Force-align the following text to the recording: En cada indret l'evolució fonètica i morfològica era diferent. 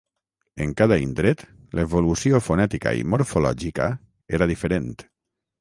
En 0.63 0.71
cada 0.79 0.95
indret 1.01 1.43
l'evolució 1.81 2.41
fonètica 2.47 2.97
i 3.03 3.07
morfològica 3.15 3.91
era 4.39 4.53
diferent. 4.55 4.93